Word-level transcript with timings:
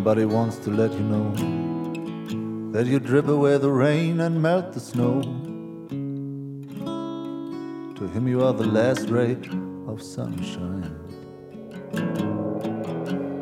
Somebody 0.00 0.24
wants 0.24 0.56
to 0.60 0.70
let 0.70 0.94
you 0.94 1.00
know 1.00 1.30
that 2.72 2.86
you 2.86 2.98
drip 2.98 3.28
away 3.28 3.58
the 3.58 3.70
rain 3.70 4.20
and 4.20 4.40
melt 4.40 4.72
the 4.72 4.80
snow. 4.80 5.20
To 7.96 8.08
him, 8.08 8.26
you 8.26 8.42
are 8.42 8.54
the 8.54 8.66
last 8.66 9.10
ray 9.10 9.36
of 9.86 10.00
sunshine. 10.00 10.96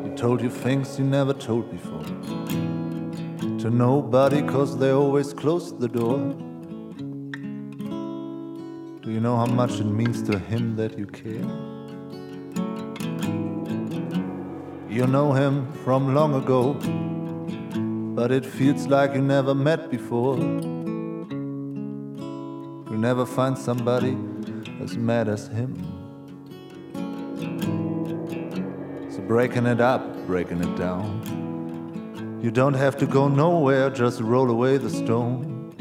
He 0.03 0.09
told 0.17 0.41
you 0.41 0.49
things 0.49 0.99
you 0.99 1.05
never 1.05 1.31
told 1.31 1.71
before. 1.71 2.03
To 3.59 3.69
nobody, 3.69 4.41
cause 4.41 4.77
they 4.77 4.89
always 4.91 5.31
close 5.31 5.71
the 5.71 5.87
door. 5.87 6.17
Do 9.01 9.11
you 9.11 9.21
know 9.21 9.37
how 9.37 9.45
much 9.45 9.79
it 9.79 9.85
means 9.85 10.21
to 10.23 10.37
him 10.37 10.75
that 10.75 10.99
you 10.99 11.05
care? 11.05 11.78
You 14.89 15.05
know 15.05 15.33
him 15.33 15.71
from 15.83 16.15
long 16.15 16.33
ago, 16.33 16.73
but 18.15 18.31
it 18.31 18.43
feels 18.43 18.87
like 18.87 19.13
you 19.13 19.21
never 19.21 19.53
met 19.53 19.91
before. 19.91 20.35
You'll 22.89 22.97
never 22.97 23.23
find 23.23 23.55
somebody 23.55 24.17
as 24.81 24.97
mad 24.97 25.29
as 25.29 25.47
him. 25.49 25.75
So 29.11 29.21
breaking 29.27 29.67
it 29.67 29.79
up, 29.79 30.25
breaking 30.25 30.63
it 30.63 30.75
down. 30.75 32.39
You 32.41 32.49
don't 32.49 32.73
have 32.73 32.97
to 32.97 33.05
go 33.05 33.27
nowhere, 33.27 33.91
just 33.91 34.21
roll 34.21 34.49
away 34.49 34.77
the 34.77 34.89
stone. 34.89 35.71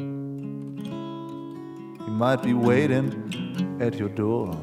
He 2.05 2.11
might 2.11 2.43
be 2.43 2.53
waiting 2.53 3.79
at 3.81 3.95
your 3.95 4.11
door. 4.11 4.55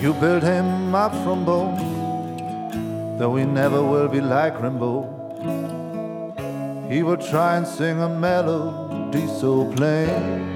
You 0.00 0.14
built 0.14 0.44
him 0.44 0.94
up 0.94 1.12
from 1.24 1.44
bone, 1.44 3.18
though 3.18 3.34
he 3.34 3.44
never 3.44 3.82
will 3.82 4.06
be 4.06 4.20
like 4.20 4.54
Rimbaud. 4.60 5.18
He 6.88 7.02
will 7.02 7.16
try 7.16 7.56
and 7.56 7.66
sing 7.66 8.00
a 8.00 8.08
melody 8.08 9.26
so 9.26 9.70
plain. 9.72 10.46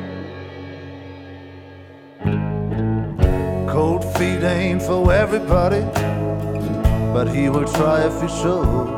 Cold 3.69 4.05
feet 4.17 4.45
ain't 4.45 4.81
for 4.81 5.13
everybody, 5.13 5.81
but 7.13 7.27
he 7.27 7.49
will 7.49 7.67
try 7.67 8.07
if 8.07 8.23
he 8.23 8.29
should. 8.29 8.91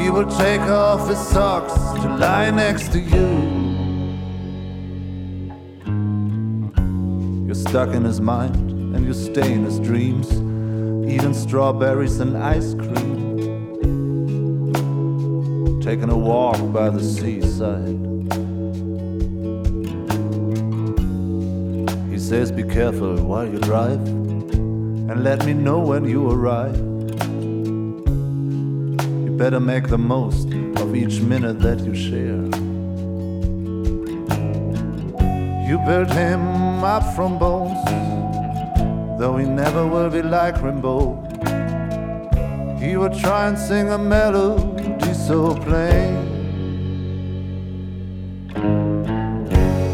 He 0.00 0.08
will 0.08 0.30
take 0.38 0.62
off 0.62 1.06
his 1.10 1.18
socks 1.18 1.74
to 2.00 2.08
lie 2.16 2.50
next 2.50 2.90
to 2.92 3.00
you. 3.00 3.69
Stuck 7.70 7.94
in 7.94 8.02
his 8.02 8.20
mind 8.20 8.56
and 8.96 9.06
you 9.06 9.14
stay 9.14 9.52
in 9.52 9.64
his 9.64 9.78
dreams, 9.78 10.28
eating 11.08 11.32
strawberries 11.32 12.18
and 12.18 12.36
ice 12.36 12.74
cream. 12.74 13.30
Taking 15.80 16.10
a 16.10 16.18
walk 16.18 16.58
by 16.72 16.90
the 16.90 17.00
seaside. 17.00 17.86
He 22.10 22.18
says, 22.18 22.50
Be 22.50 22.64
careful 22.64 23.14
while 23.22 23.46
you 23.46 23.60
drive, 23.60 24.00
and 24.00 25.22
let 25.22 25.46
me 25.46 25.52
know 25.52 25.78
when 25.78 26.04
you 26.06 26.28
arrive. 26.28 26.76
You 29.24 29.36
better 29.38 29.60
make 29.60 29.86
the 29.86 29.98
most 29.98 30.52
of 30.82 30.96
each 30.96 31.20
minute 31.20 31.60
that 31.60 31.78
you 31.78 31.94
share. 31.94 32.59
You 35.70 35.78
built 35.78 36.10
him 36.10 36.82
up 36.82 37.14
from 37.14 37.38
bones, 37.38 37.78
though 39.20 39.36
he 39.36 39.46
never 39.46 39.86
will 39.86 40.10
be 40.10 40.20
like 40.20 40.56
Rimbaud. 40.56 41.12
He 42.80 42.96
would 42.96 43.14
try 43.14 43.46
and 43.46 43.56
sing 43.56 43.88
a 43.90 43.96
melody 43.96 45.14
so 45.14 45.54
plain. 45.54 46.16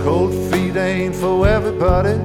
Cold 0.02 0.32
feet 0.50 0.76
ain't 0.76 1.14
for 1.14 1.46
everybody, 1.46 2.16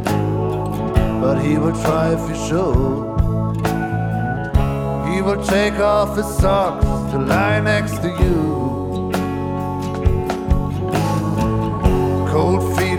but 1.19 1.41
he 1.41 1.57
will 1.57 1.75
try 1.83 2.13
if 2.13 2.23
he 2.29 2.35
should. 2.47 3.03
He 5.11 5.21
will 5.21 5.43
take 5.43 5.73
off 5.73 6.15
his 6.15 6.37
socks 6.37 6.85
to 7.11 7.17
lie 7.17 7.59
next 7.59 7.97
to 7.97 8.07
you. 8.07 8.70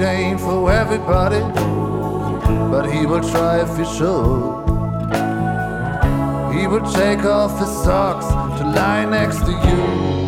Feet 0.03 0.09
ain't 0.09 0.41
for 0.41 0.73
everybody, 0.73 1.39
but 2.73 2.91
he 2.91 3.07
will 3.07 3.21
try 3.21 3.61
if 3.61 3.77
he 3.79 3.85
should. 3.85 4.65
He 6.53 6.67
will 6.67 6.85
take 6.93 7.25
off 7.25 7.57
his 7.61 7.69
socks 7.85 8.27
to 8.59 8.65
lie 8.67 9.05
next 9.05 9.45
to 9.47 9.53
you. 9.53 10.22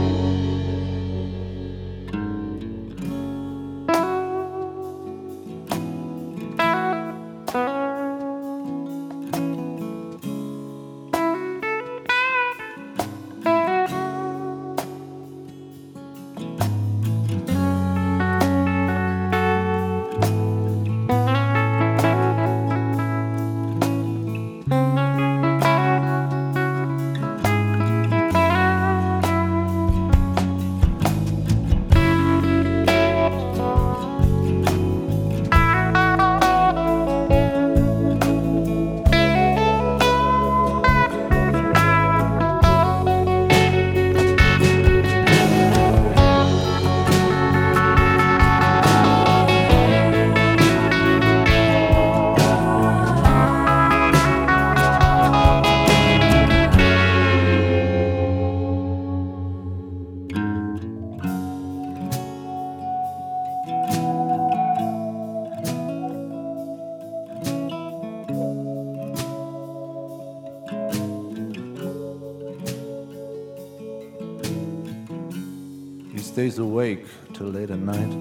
Stays 76.54 76.58
awake 76.58 77.06
till 77.32 77.48
late 77.48 77.70
at 77.70 77.78
night. 77.78 78.12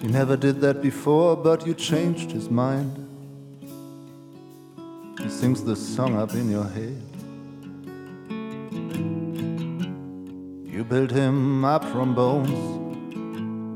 He 0.00 0.08
never 0.08 0.36
did 0.36 0.60
that 0.62 0.82
before, 0.82 1.36
but 1.36 1.64
you 1.66 1.74
changed 1.74 2.32
his 2.32 2.50
mind. 2.50 2.92
He 5.20 5.28
sings 5.28 5.62
the 5.62 5.76
song 5.76 6.16
up 6.16 6.34
in 6.34 6.50
your 6.50 6.64
head. 6.64 7.02
You 10.74 10.84
built 10.84 11.10
him 11.10 11.64
up 11.64 11.84
from 11.84 12.14
bones, 12.14 12.58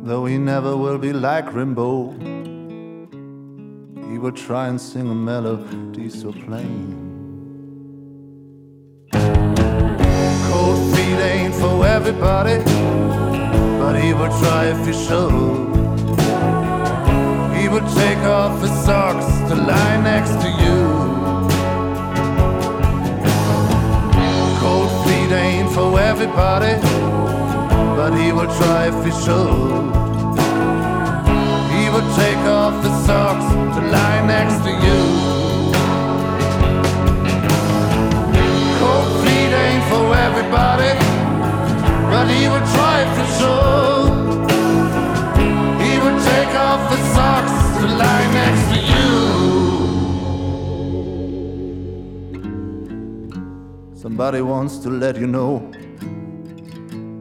though 0.07 0.27
he 0.27 0.37
never 0.39 0.77
will 0.77 0.99
be 0.99 1.13
like 1.13 1.47
Rimbaud. 1.47 2.19
He 4.11 4.19
will 4.19 4.33
try 4.33 4.67
and 4.67 4.81
sing 4.81 5.09
a 5.11 5.15
melody 5.15 6.11
so 6.11 6.33
plain. 6.33 7.02
Feet 11.13 11.21
ain't 11.21 11.55
for 11.55 11.85
everybody, 11.85 12.57
but 13.79 14.01
he 14.03 14.15
would 14.15 14.31
try 14.41 14.65
if 14.75 14.87
he 14.87 14.95
should. 14.95 15.31
He 17.55 17.69
would 17.69 17.87
take 17.95 18.23
off 18.25 18.63
his 18.63 18.71
socks 18.87 19.27
to 19.51 19.55
lie 19.55 20.01
next 20.01 20.35
to 20.43 20.49
you. 20.63 20.81
Cold 24.61 24.91
feet 25.05 25.33
ain't 25.33 25.71
for 25.75 26.01
everybody, 26.01 26.81
but 27.99 28.13
he 28.17 28.33
would 28.33 28.51
try 28.61 28.87
if 28.87 29.05
he 29.05 29.13
should. 29.23 29.93
He 31.77 31.85
would 31.93 32.09
take 32.17 32.43
off 32.59 32.83
his 32.83 32.97
socks 33.05 33.49
to 33.77 33.83
lie 33.97 34.27
next 34.27 34.65
to 34.65 34.71
you. 34.87 35.01
Cold 38.81 39.11
feet 39.23 39.53
ain't 39.65 39.85
for 39.91 40.15
everybody, 40.15 41.02
he 42.29 42.49
would 42.49 42.67
try 42.77 42.99
for 43.17 43.27
sure. 43.39 44.03
He 45.85 45.93
would 46.03 46.19
take 46.31 46.53
off 46.69 46.83
his 46.91 47.05
socks 47.15 47.57
to 47.79 47.85
lie 48.03 48.27
next 48.41 48.65
to 48.73 48.79
you. 48.93 49.13
Somebody 53.95 54.41
wants 54.43 54.79
to 54.79 54.91
let 54.91 55.17
you 55.17 55.27
know 55.27 55.71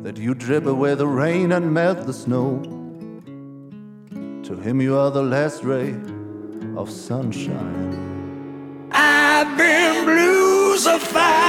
that 0.04 0.18
you 0.18 0.34
drip 0.34 0.66
away 0.66 0.96
the 0.96 1.08
rain 1.08 1.52
and 1.52 1.74
melt 1.74 2.06
the 2.06 2.14
snow. 2.14 2.62
To 4.44 4.56
him, 4.56 4.82
you 4.82 4.98
are 4.98 5.12
the 5.12 5.24
last 5.24 5.64
ray 5.64 5.96
of 6.76 6.90
sunshine. 6.90 8.90
I've 8.92 9.58
been 9.58 10.06
bluesified. 10.06 11.41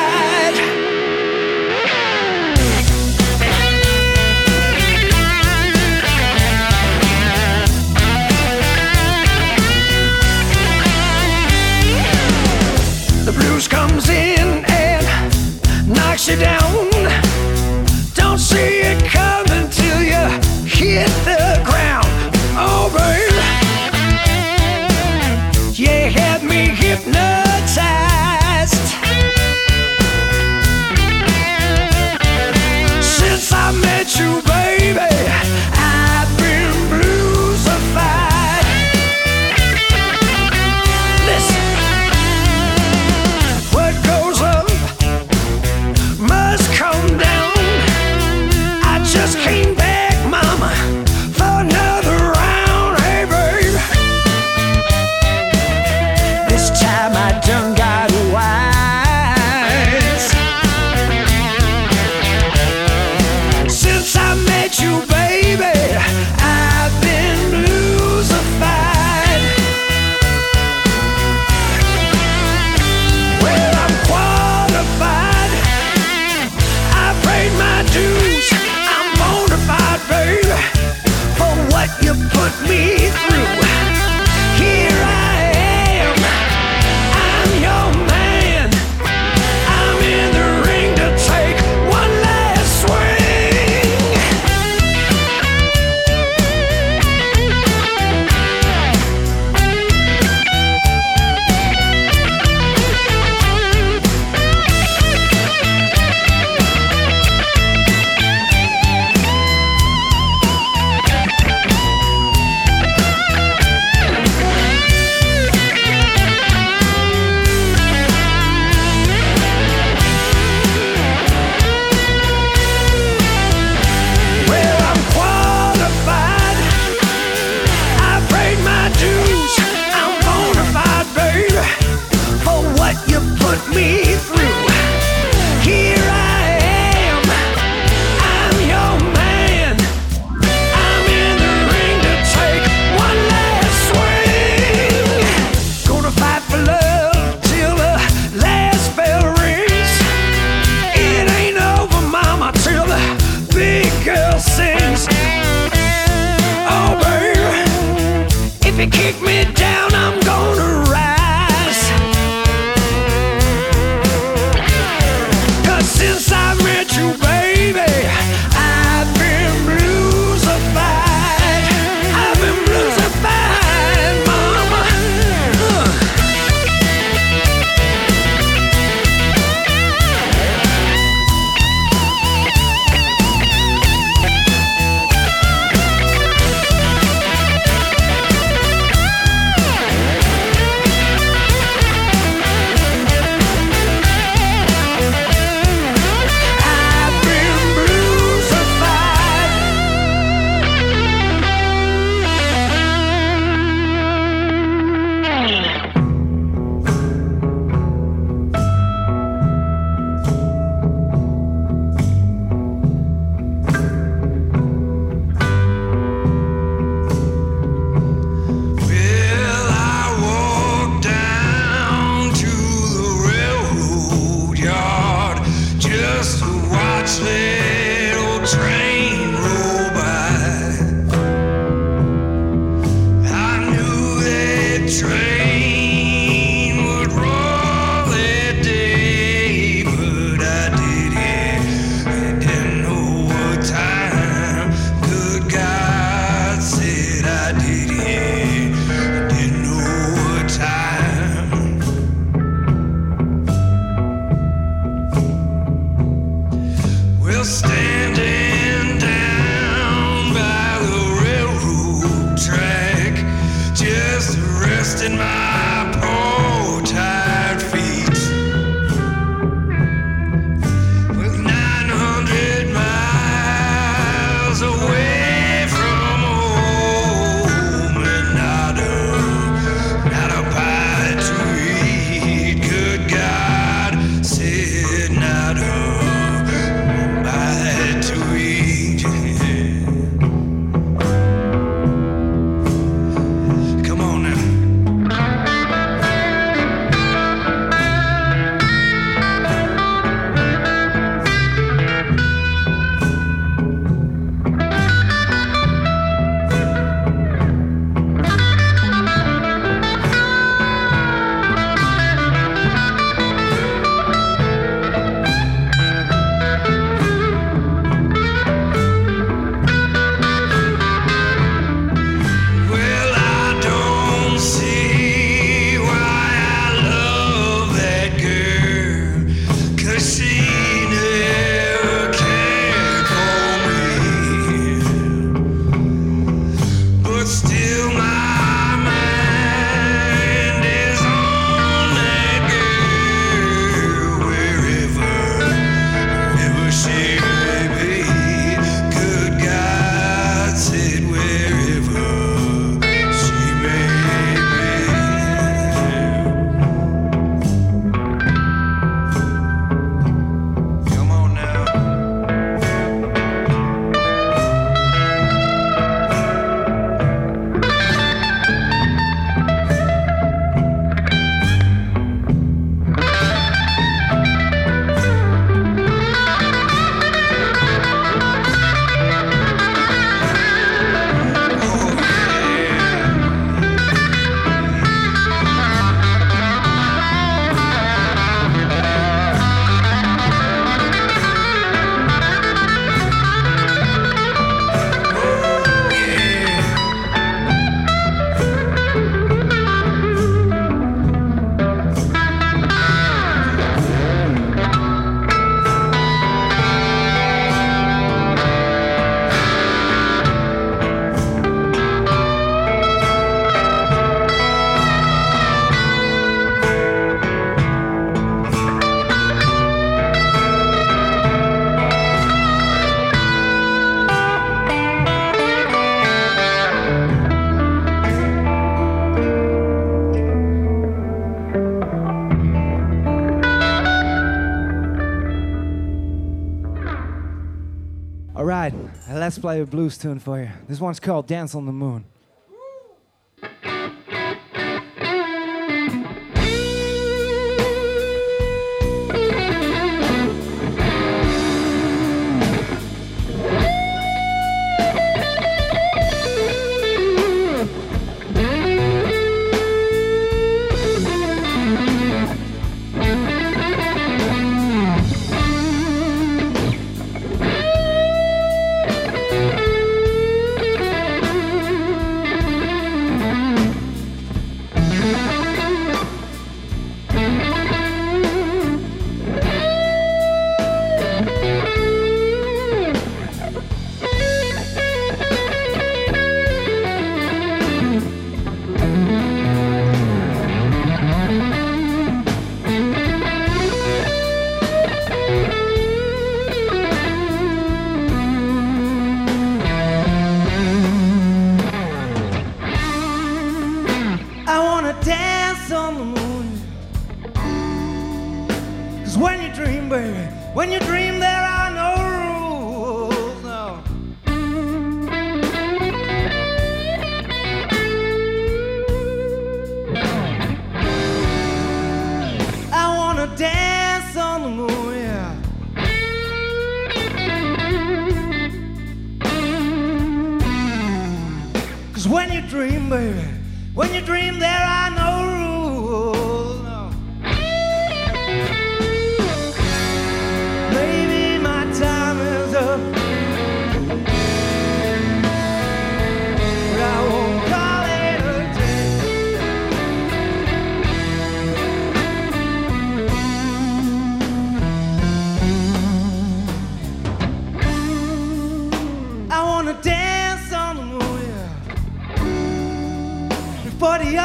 play 439.43 439.61
a 439.61 439.67
blues 439.67 439.99
tune 439.99 440.21
for 440.21 440.41
you. 440.41 440.49
This 440.69 440.79
one's 440.79 441.01
called 441.01 441.27
Dance 441.27 441.57
on 441.57 441.67
the 441.67 441.73
Moon. 441.73 442.05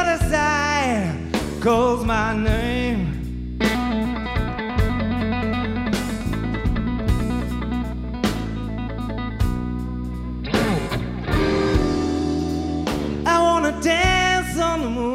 other 0.08 0.28
side 0.30 1.60
calls 1.60 2.04
my 2.04 2.34
name. 2.34 3.58
I 13.26 13.38
wanna 13.42 13.80
dance 13.82 14.58
on 14.58 14.80
the 14.80 14.90
moon 14.90 15.14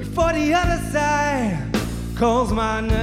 before 0.00 0.32
the 0.34 0.54
other 0.54 0.80
side 0.92 1.70
calls 2.14 2.52
my 2.52 2.80
name. 2.82 3.01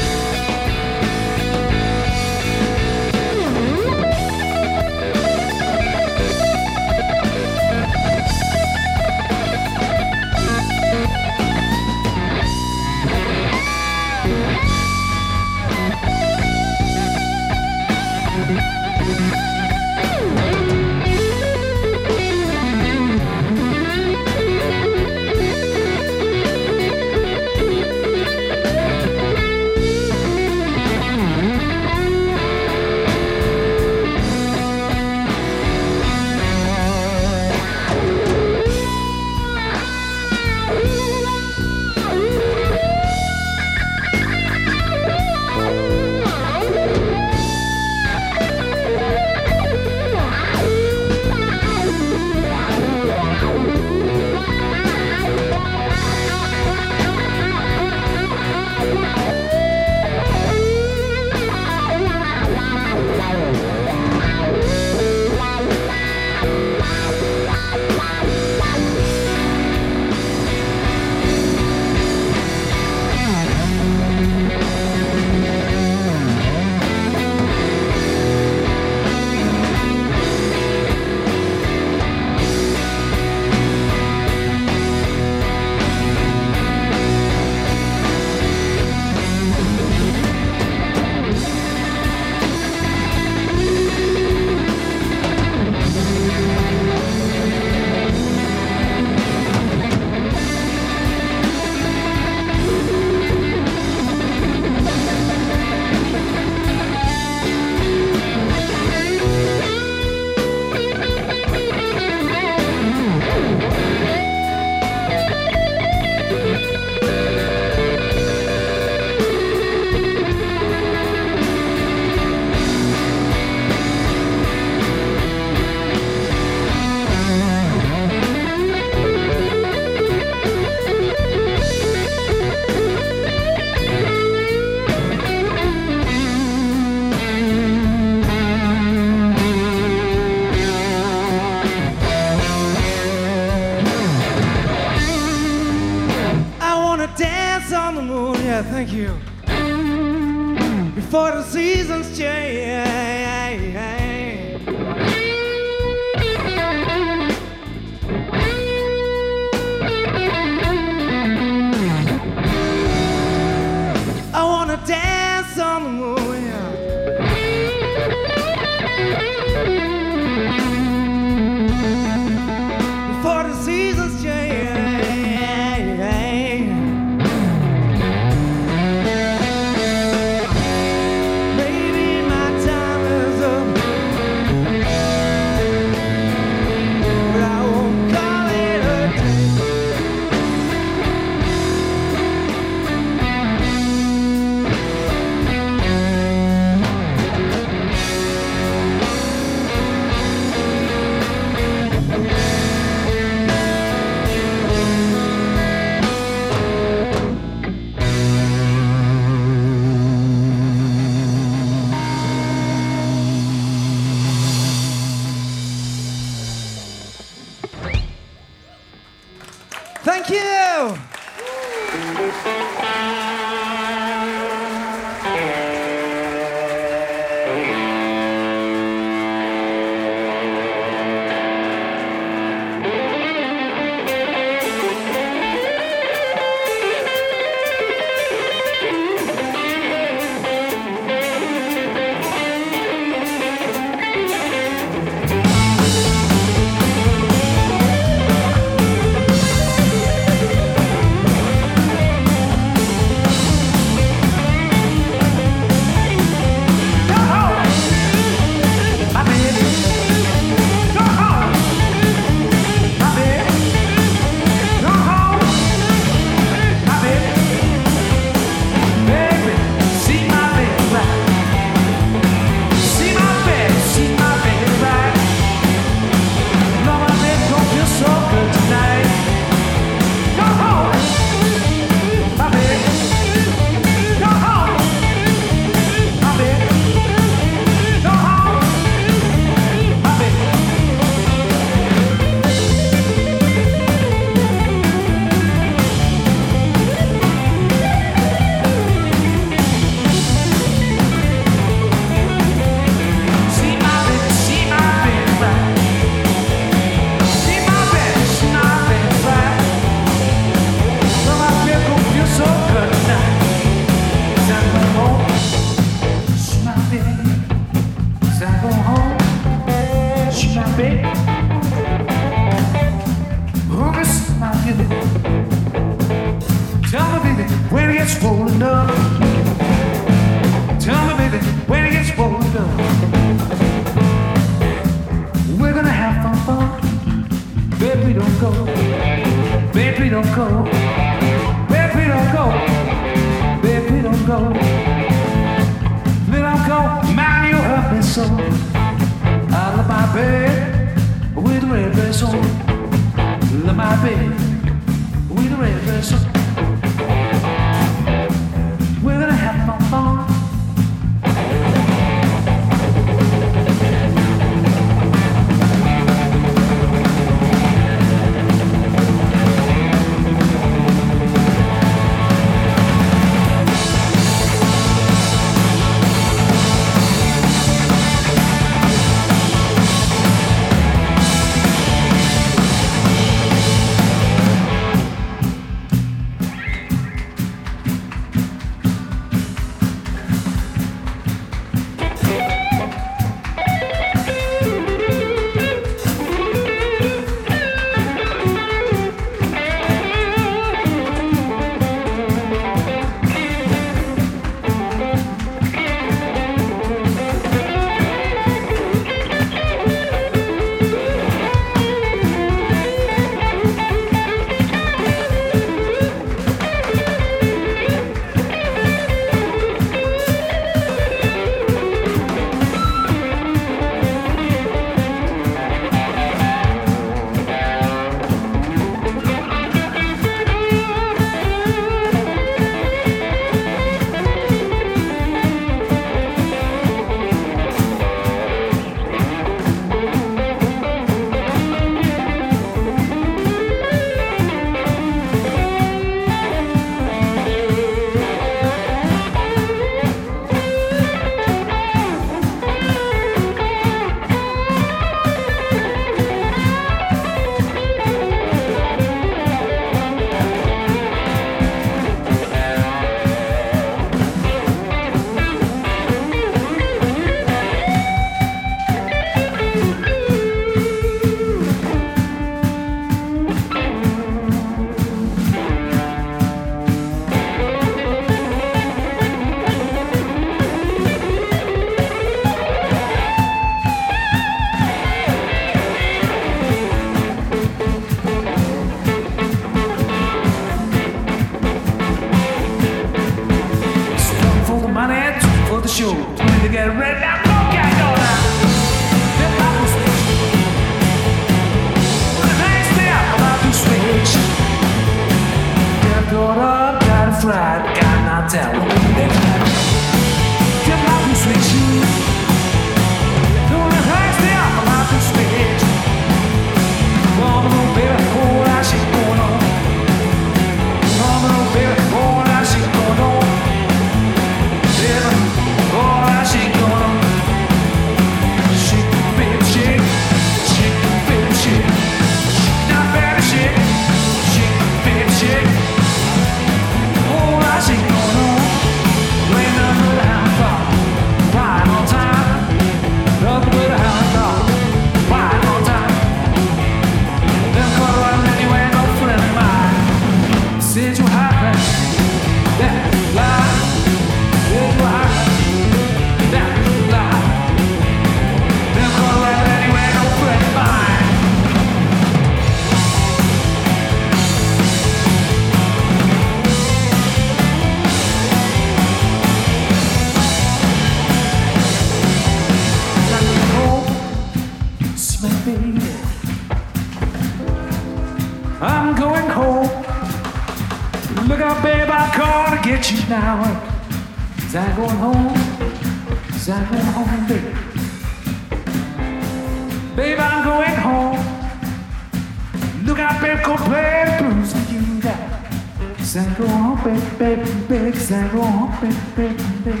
对 599.83 600.00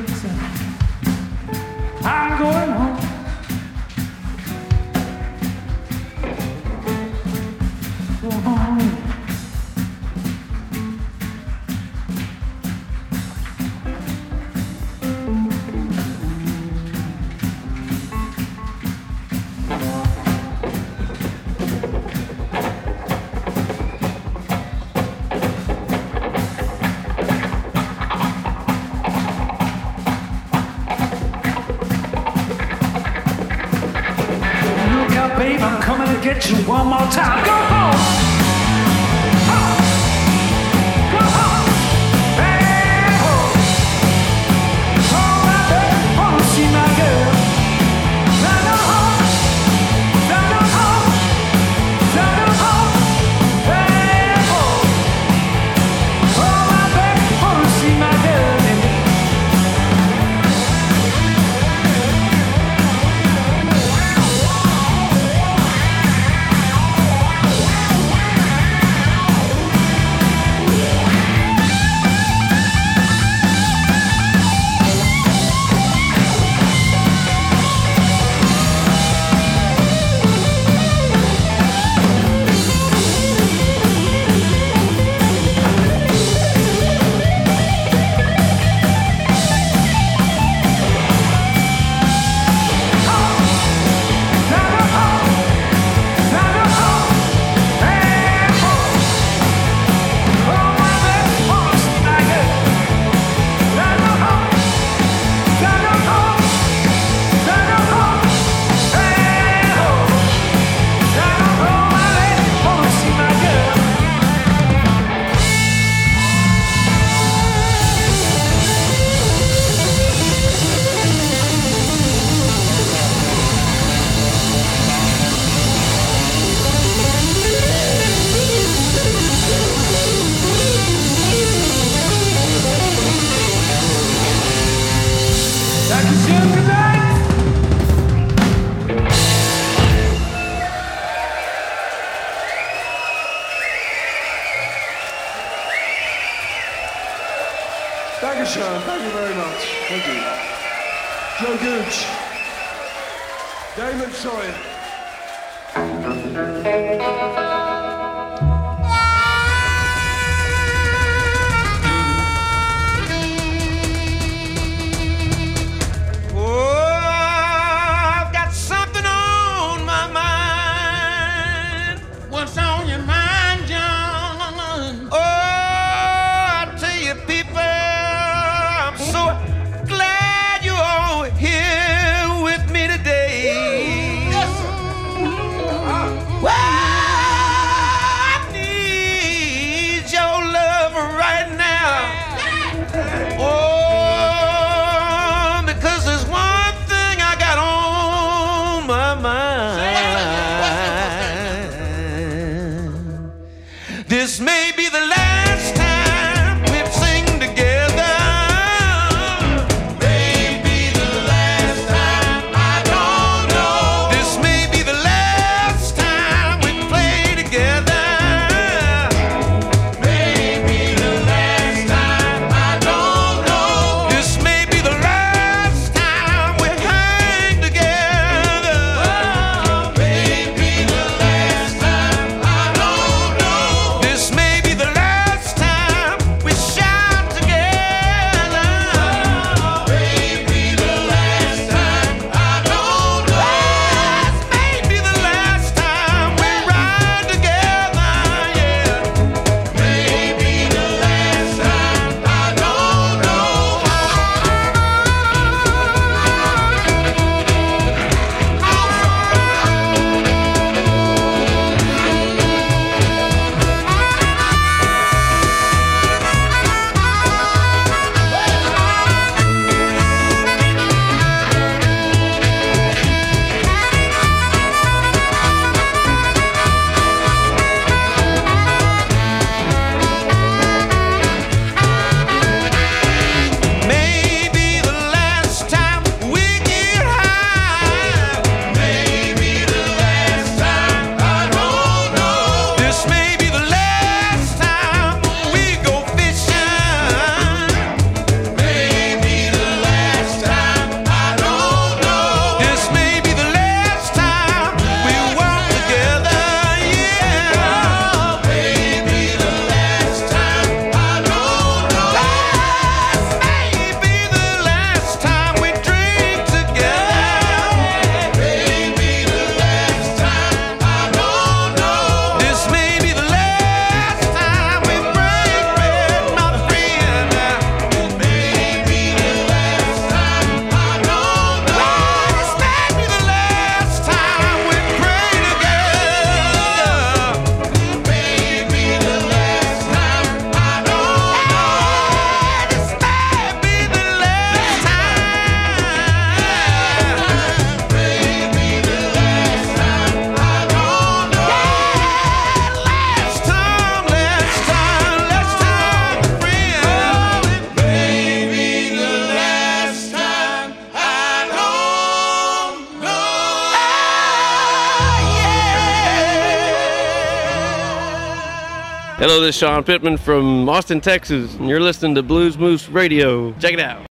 is 369.51 369.57
Sean 369.57 369.83
Pittman 369.83 370.15
from 370.15 370.69
Austin, 370.69 371.01
Texas, 371.01 371.55
and 371.55 371.67
you're 371.67 371.81
listening 371.81 372.15
to 372.15 372.23
Blues 372.23 372.57
Moose 372.57 372.87
Radio. 372.87 373.51
Check 373.59 373.73
it 373.73 373.79
out. 373.81 374.10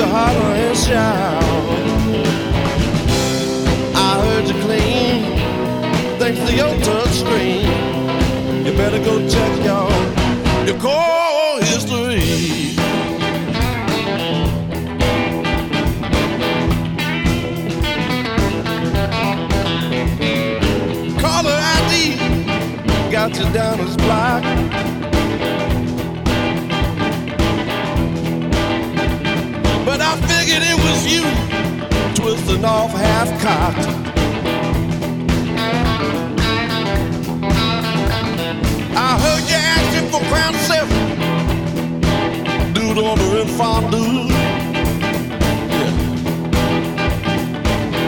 To 0.00 0.06
holler 0.06 0.54
and 0.54 0.78
shout. 0.78 1.42
I 3.94 4.10
heard 4.24 4.48
you 4.48 4.54
clean 4.64 5.20
thanks 6.18 6.40
to 6.48 6.56
your 6.56 6.74
touch 6.80 7.14
screen. 7.22 7.66
You 8.64 8.72
better 8.78 8.98
go 9.04 9.28
check 9.28 9.52
your 9.62 9.90
your 10.66 10.80
call 10.80 11.60
history. 11.60 12.76
Caller 21.20 21.58
ID 21.76 21.92
got 23.12 23.36
you 23.38 23.52
down 23.52 23.80
as 23.80 23.96
block. 23.98 25.19
I 30.12 30.16
figured 30.22 30.62
it 30.64 30.74
was 30.74 31.06
you 31.06 31.22
twisting 32.16 32.64
off 32.64 32.90
half 32.90 33.28
cocked. 33.40 33.86
I 38.96 39.18
heard 39.22 39.44
you 39.48 39.58
asking 39.76 40.10
for 40.10 40.20
crown 40.28 40.54
seven. 40.66 40.98
Dude 42.74 42.98
ordering 42.98 43.46
fondue. 43.56 44.26
Yeah. 45.78 45.94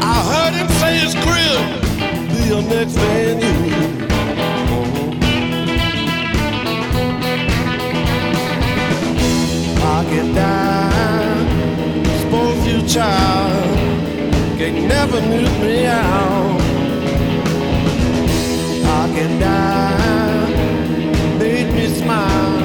I 0.02 0.16
heard 0.32 0.54
him 0.58 0.68
say 0.80 0.92
his 0.98 1.14
crib 1.22 1.62
be 2.30 2.38
your 2.48 2.62
next 2.62 2.96
venue. 2.96 4.11
Child 12.92 13.78
can 14.58 14.86
never 14.86 15.18
mute 15.22 15.58
me 15.62 15.86
out. 15.86 16.60
Pocket 18.84 19.32
dime 19.40 21.38
made 21.38 21.72
me 21.72 21.86
smile. 21.86 22.60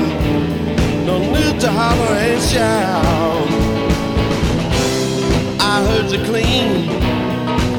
No 1.05 1.19
need 1.19 1.61
to 1.61 1.71
holler 1.71 2.15
and 2.27 2.41
shout. 2.43 3.47
I 5.61 5.81
heard 5.87 6.11
you 6.11 6.21
clean, 6.25 6.89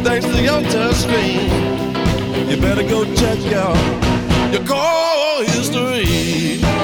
thanks 0.02 0.24
to 0.24 0.42
your 0.42 0.62
touch 0.72 0.96
screen. 0.96 1.50
You 2.48 2.56
better 2.56 2.82
go 2.82 3.04
check 3.14 3.38
your 3.44 3.76
your 4.54 4.66
call 4.66 5.42
history. 5.42 6.77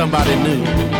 Somebody 0.00 0.34
new. 0.36 0.99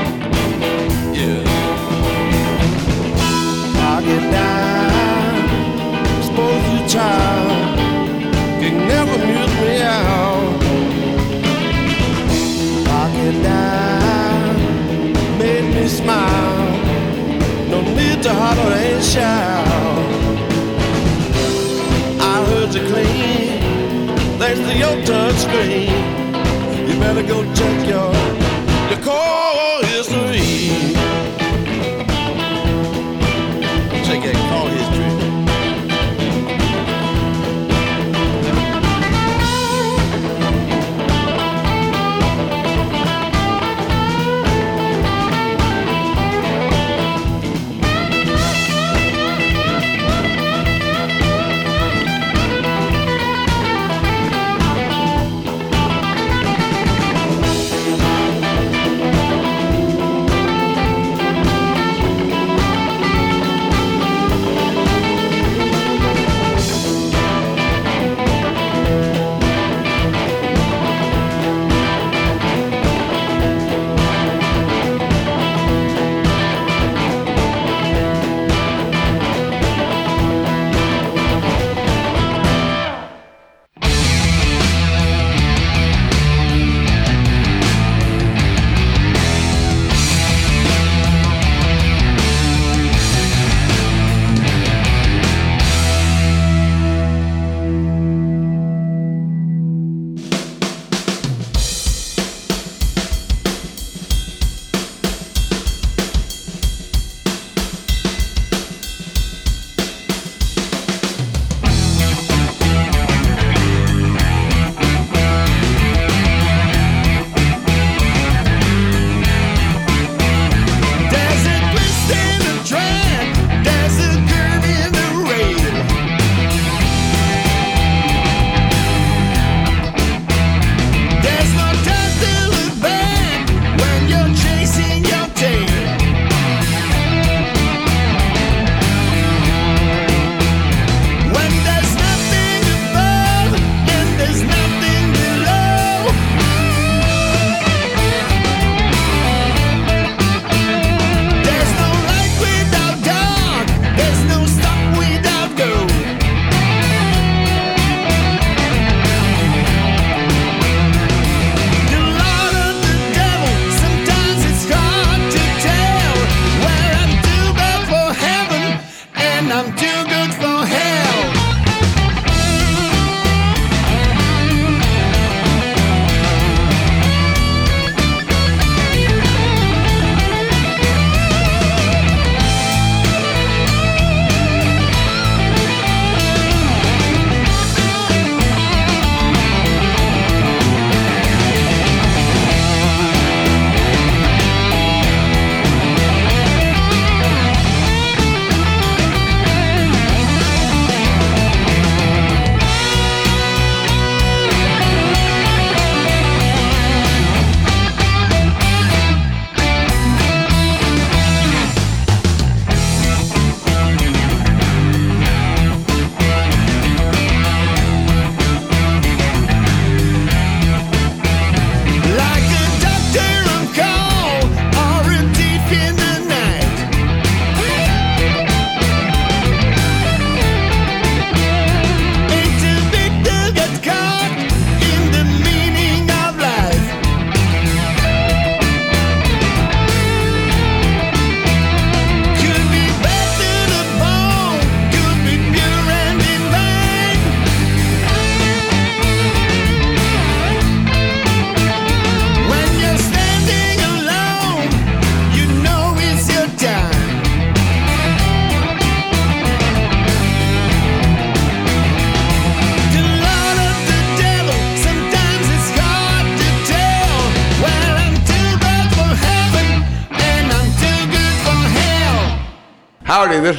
I'm 169.53 169.67
too 169.75 170.05
good 170.09 170.33
for 170.35 170.65
hell. 170.65 171.10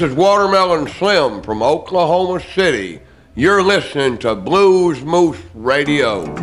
This 0.01 0.09
is 0.09 0.17
Watermelon 0.17 0.87
Slim 0.87 1.43
from 1.43 1.61
Oklahoma 1.61 2.39
City. 2.55 3.01
You're 3.35 3.61
listening 3.61 4.17
to 4.21 4.33
Blues 4.33 5.03
Moose 5.03 5.37
Radio. 5.53 6.40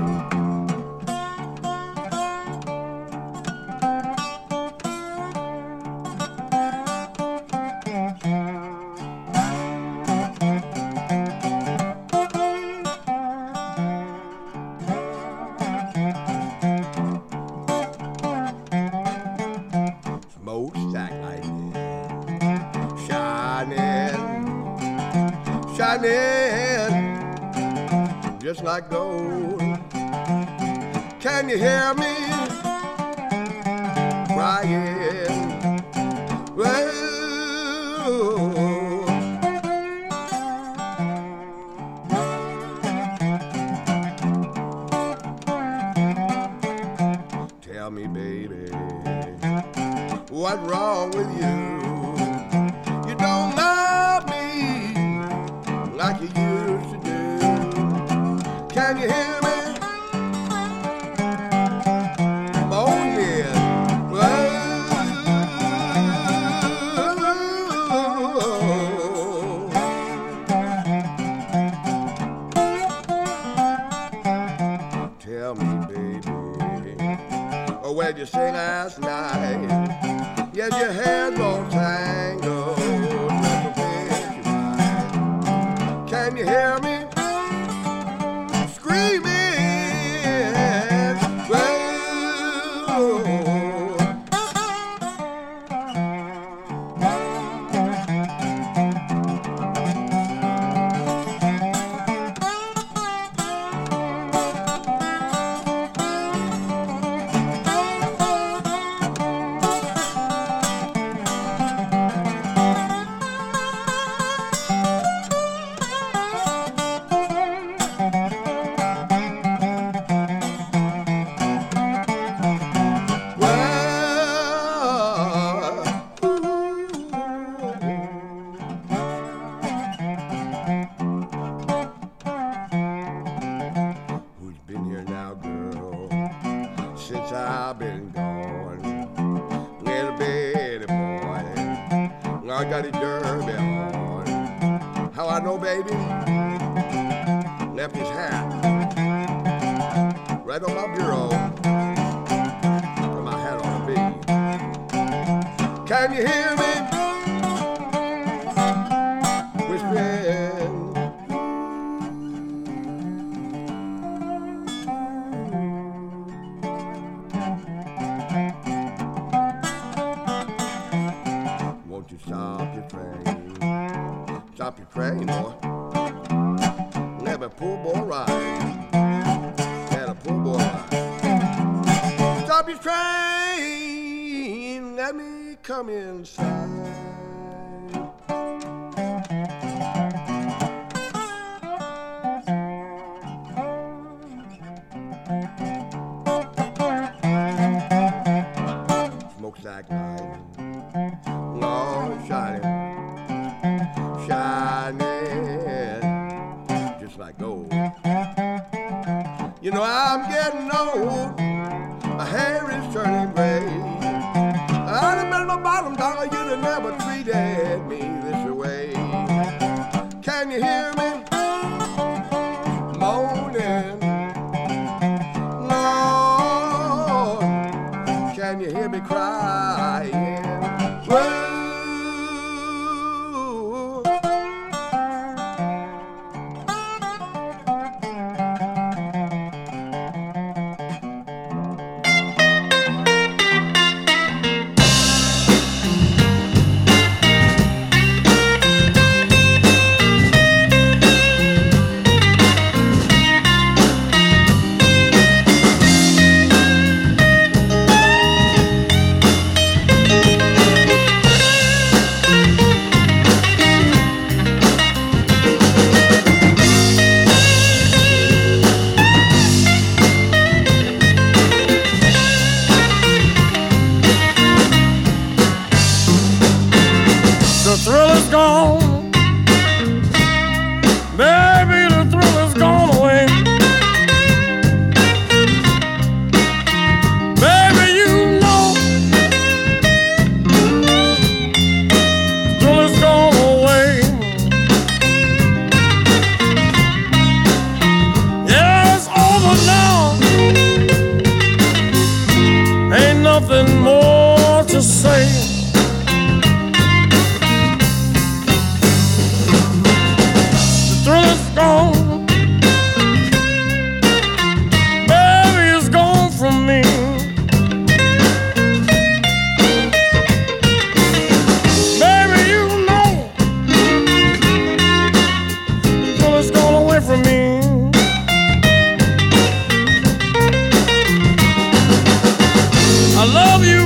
I 333.20 333.24
love 333.24 333.64
you, 333.64 333.77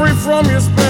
free 0.00 0.14
from 0.14 0.46
your 0.46 0.60
spell. 0.60 0.89